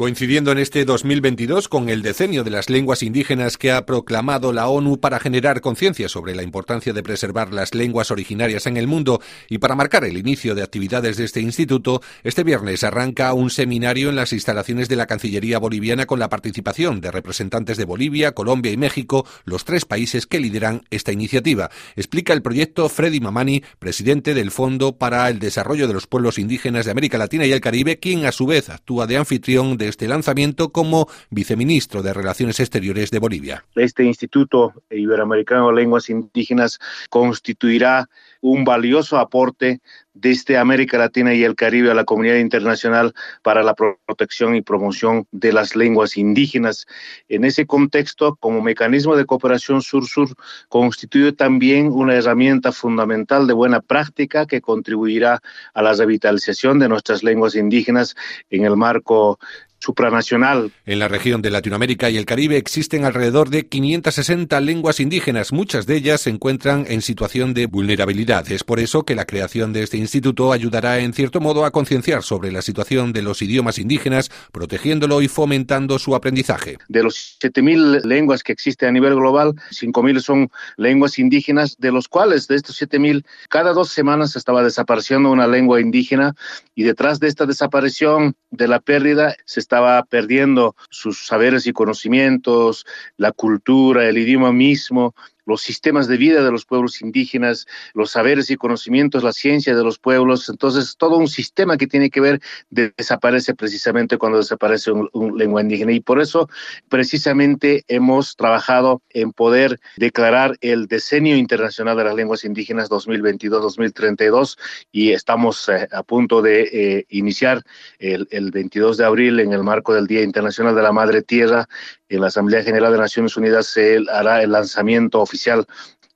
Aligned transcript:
Coincidiendo 0.00 0.50
en 0.50 0.56
este 0.56 0.86
2022 0.86 1.68
con 1.68 1.90
el 1.90 2.00
decenio 2.00 2.42
de 2.42 2.48
las 2.48 2.70
lenguas 2.70 3.02
indígenas 3.02 3.58
que 3.58 3.70
ha 3.70 3.84
proclamado 3.84 4.50
la 4.50 4.66
ONU 4.66 4.98
para 4.98 5.20
generar 5.20 5.60
conciencia 5.60 6.08
sobre 6.08 6.34
la 6.34 6.42
importancia 6.42 6.94
de 6.94 7.02
preservar 7.02 7.52
las 7.52 7.74
lenguas 7.74 8.10
originarias 8.10 8.66
en 8.66 8.78
el 8.78 8.86
mundo 8.86 9.20
y 9.50 9.58
para 9.58 9.74
marcar 9.74 10.04
el 10.04 10.16
inicio 10.16 10.54
de 10.54 10.62
actividades 10.62 11.18
de 11.18 11.24
este 11.24 11.42
instituto, 11.42 12.00
este 12.24 12.44
viernes 12.44 12.82
arranca 12.82 13.34
un 13.34 13.50
seminario 13.50 14.08
en 14.08 14.16
las 14.16 14.32
instalaciones 14.32 14.88
de 14.88 14.96
la 14.96 15.06
Cancillería 15.06 15.58
boliviana 15.58 16.06
con 16.06 16.18
la 16.18 16.30
participación 16.30 17.02
de 17.02 17.10
representantes 17.10 17.76
de 17.76 17.84
Bolivia, 17.84 18.32
Colombia 18.32 18.72
y 18.72 18.78
México, 18.78 19.26
los 19.44 19.66
tres 19.66 19.84
países 19.84 20.26
que 20.26 20.40
lideran 20.40 20.80
esta 20.88 21.12
iniciativa. 21.12 21.68
Explica 21.94 22.32
el 22.32 22.40
proyecto 22.40 22.88
Freddy 22.88 23.20
Mamani, 23.20 23.64
presidente 23.78 24.32
del 24.32 24.50
Fondo 24.50 24.96
para 24.96 25.28
el 25.28 25.40
Desarrollo 25.40 25.86
de 25.86 25.92
los 25.92 26.06
Pueblos 26.06 26.38
Indígenas 26.38 26.86
de 26.86 26.92
América 26.92 27.18
Latina 27.18 27.44
y 27.44 27.52
el 27.52 27.60
Caribe, 27.60 27.98
quien 27.98 28.24
a 28.24 28.32
su 28.32 28.46
vez 28.46 28.70
actúa 28.70 29.06
de 29.06 29.18
anfitrión 29.18 29.76
de 29.76 29.89
este 29.90 30.08
lanzamiento 30.08 30.70
como 30.70 31.08
viceministro 31.28 32.02
de 32.02 32.14
Relaciones 32.14 32.58
Exteriores 32.60 33.10
de 33.10 33.18
Bolivia. 33.18 33.64
Este 33.74 34.04
Instituto 34.04 34.72
Iberoamericano 34.90 35.68
de 35.68 35.74
Lenguas 35.74 36.08
Indígenas 36.08 36.78
constituirá 37.10 38.08
un 38.40 38.64
valioso 38.64 39.18
aporte 39.18 39.80
desde 40.20 40.58
América 40.58 40.98
Latina 40.98 41.34
y 41.34 41.44
el 41.44 41.54
Caribe 41.54 41.90
a 41.90 41.94
la 41.94 42.04
comunidad 42.04 42.36
internacional 42.36 43.14
para 43.42 43.62
la 43.62 43.74
protección 43.74 44.54
y 44.54 44.62
promoción 44.62 45.26
de 45.32 45.52
las 45.52 45.76
lenguas 45.76 46.16
indígenas. 46.16 46.86
En 47.28 47.44
ese 47.44 47.66
contexto, 47.66 48.36
como 48.36 48.60
mecanismo 48.60 49.16
de 49.16 49.24
cooperación 49.24 49.82
sur-sur, 49.82 50.28
constituye 50.68 51.32
también 51.32 51.90
una 51.92 52.14
herramienta 52.14 52.72
fundamental 52.72 53.46
de 53.46 53.54
buena 53.54 53.80
práctica 53.80 54.46
que 54.46 54.60
contribuirá 54.60 55.40
a 55.74 55.82
la 55.82 55.92
revitalización 55.94 56.78
de 56.78 56.88
nuestras 56.88 57.22
lenguas 57.22 57.54
indígenas 57.54 58.14
en 58.50 58.64
el 58.64 58.76
marco 58.76 59.38
supranacional. 59.80 60.72
En 60.84 60.98
la 60.98 61.08
región 61.08 61.42
de 61.42 61.50
Latinoamérica 61.50 62.10
y 62.10 62.18
el 62.18 62.26
Caribe 62.26 62.58
existen 62.58 63.04
alrededor 63.04 63.48
de 63.48 63.66
560 63.66 64.60
lenguas 64.60 65.00
indígenas. 65.00 65.52
Muchas 65.52 65.86
de 65.86 65.96
ellas 65.96 66.20
se 66.20 66.30
encuentran 66.30 66.84
en 66.88 67.02
situación 67.02 67.54
de 67.54 67.66
vulnerabilidad. 67.66 68.50
Es 68.52 68.62
por 68.62 68.78
eso 68.78 69.04
que 69.04 69.14
la 69.14 69.24
creación 69.24 69.72
de 69.72 69.82
este 69.82 69.96
instituto 70.10 70.52
ayudará 70.52 70.98
en 70.98 71.12
cierto 71.12 71.40
modo 71.40 71.64
a 71.64 71.70
concienciar 71.70 72.24
sobre 72.24 72.50
la 72.50 72.62
situación 72.62 73.12
de 73.12 73.22
los 73.22 73.42
idiomas 73.42 73.78
indígenas, 73.78 74.28
protegiéndolo 74.50 75.22
y 75.22 75.28
fomentando 75.28 76.00
su 76.00 76.16
aprendizaje. 76.16 76.78
De 76.88 77.04
los 77.04 77.38
7.000 77.40 78.02
lenguas 78.02 78.42
que 78.42 78.52
existen 78.52 78.88
a 78.88 78.92
nivel 78.92 79.14
global, 79.14 79.54
5.000 79.70 80.20
son 80.20 80.50
lenguas 80.76 81.20
indígenas, 81.20 81.76
de 81.78 81.92
los 81.92 82.08
cuales 82.08 82.48
de 82.48 82.56
estos 82.56 82.82
7.000, 82.82 83.24
cada 83.48 83.72
dos 83.72 83.90
semanas 83.90 84.34
estaba 84.34 84.64
desapareciendo 84.64 85.30
una 85.30 85.46
lengua 85.46 85.80
indígena 85.80 86.34
y 86.74 86.82
detrás 86.82 87.20
de 87.20 87.28
esta 87.28 87.46
desaparición, 87.46 88.34
de 88.50 88.66
la 88.66 88.80
pérdida, 88.80 89.36
se 89.44 89.60
estaba 89.60 90.02
perdiendo 90.02 90.74
sus 90.90 91.24
saberes 91.24 91.68
y 91.68 91.72
conocimientos, 91.72 92.84
la 93.16 93.30
cultura, 93.30 94.08
el 94.08 94.18
idioma 94.18 94.50
mismo, 94.50 95.14
los 95.50 95.62
sistemas 95.62 96.06
de 96.06 96.16
vida 96.16 96.42
de 96.42 96.50
los 96.50 96.64
pueblos 96.64 97.02
indígenas, 97.02 97.66
los 97.92 98.12
saberes 98.12 98.50
y 98.50 98.56
conocimientos, 98.56 99.24
la 99.24 99.32
ciencia 99.32 99.76
de 99.76 99.82
los 99.82 99.98
pueblos. 99.98 100.48
Entonces, 100.48 100.96
todo 100.96 101.16
un 101.16 101.28
sistema 101.28 101.76
que 101.76 101.88
tiene 101.88 102.08
que 102.08 102.20
ver 102.20 102.40
desaparece 102.70 103.54
precisamente 103.54 104.16
cuando 104.16 104.38
desaparece 104.38 104.92
un, 104.92 105.10
lengua 105.36 105.60
indígena. 105.60 105.92
Y 105.92 106.00
por 106.00 106.20
eso, 106.20 106.48
precisamente, 106.88 107.84
hemos 107.88 108.36
trabajado 108.36 109.02
en 109.10 109.32
poder 109.32 109.80
declarar 109.96 110.56
el 110.60 110.86
Decenio 110.86 111.36
Internacional 111.36 111.96
de 111.96 112.04
las 112.04 112.14
Lenguas 112.14 112.44
Indígenas 112.44 112.88
2022-2032 112.88 114.56
y 114.92 115.10
estamos 115.10 115.68
eh, 115.68 115.88
a 115.90 116.02
punto 116.04 116.42
de 116.42 116.60
eh, 116.72 117.06
iniciar 117.08 117.62
el, 117.98 118.28
el 118.30 118.52
22 118.52 118.96
de 118.98 119.04
abril 119.04 119.40
en 119.40 119.52
el 119.52 119.64
marco 119.64 119.94
del 119.94 120.06
Día 120.06 120.22
Internacional 120.22 120.76
de 120.76 120.82
la 120.82 120.92
Madre 120.92 121.22
Tierra. 121.22 121.68
En 122.08 122.20
la 122.20 122.26
Asamblea 122.26 122.62
General 122.62 122.92
de 122.92 122.98
Naciones 122.98 123.36
Unidas 123.36 123.66
se 123.66 123.98
hará 124.12 124.42
el 124.42 124.52
lanzamiento 124.52 125.20
oficial 125.20 125.39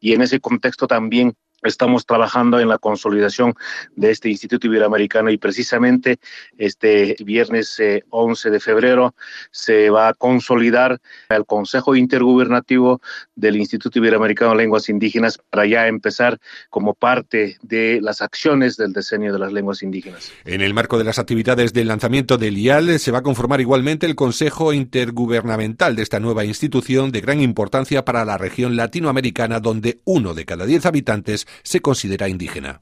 y 0.00 0.12
en 0.12 0.22
ese 0.22 0.40
contexto 0.40 0.86
también 0.86 1.34
Estamos 1.64 2.04
trabajando 2.04 2.60
en 2.60 2.68
la 2.68 2.78
consolidación 2.78 3.54
de 3.96 4.10
este 4.10 4.28
Instituto 4.28 4.66
Iberoamericano 4.66 5.30
y 5.30 5.38
precisamente 5.38 6.18
este 6.58 7.16
viernes 7.24 7.80
11 8.10 8.48
eh, 8.48 8.50
de 8.50 8.60
febrero 8.60 9.14
se 9.50 9.88
va 9.88 10.08
a 10.08 10.14
consolidar 10.14 11.00
el 11.30 11.46
Consejo 11.46 11.96
Intergubernativo 11.96 13.00
del 13.34 13.56
Instituto 13.56 13.98
Iberoamericano 13.98 14.50
de 14.50 14.58
Lenguas 14.58 14.90
Indígenas 14.90 15.38
para 15.50 15.64
ya 15.66 15.88
empezar 15.88 16.38
como 16.68 16.92
parte 16.92 17.56
de 17.62 18.00
las 18.02 18.20
acciones 18.20 18.76
del 18.76 18.92
diseño 18.92 19.32
de 19.32 19.38
las 19.38 19.52
lenguas 19.52 19.82
indígenas. 19.82 20.32
En 20.44 20.60
el 20.60 20.74
marco 20.74 20.98
de 20.98 21.04
las 21.04 21.18
actividades 21.18 21.72
del 21.72 21.88
lanzamiento 21.88 22.36
del 22.36 22.58
IAL 22.58 22.98
se 22.98 23.10
va 23.10 23.18
a 23.18 23.22
conformar 23.22 23.60
igualmente 23.60 24.04
el 24.04 24.14
Consejo 24.14 24.74
Intergubernamental 24.74 25.96
de 25.96 26.02
esta 26.02 26.20
nueva 26.20 26.44
institución 26.44 27.10
de 27.10 27.22
gran 27.22 27.40
importancia 27.40 28.04
para 28.04 28.24
la 28.26 28.36
región 28.36 28.76
latinoamericana 28.76 29.60
donde 29.60 30.00
uno 30.04 30.34
de 30.34 30.44
cada 30.44 30.66
diez 30.66 30.84
habitantes 30.84 31.46
se 31.62 31.80
considera 31.80 32.28
indígena. 32.28 32.80